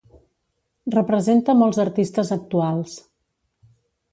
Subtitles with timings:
[0.95, 2.97] Representa molts artistes actuals.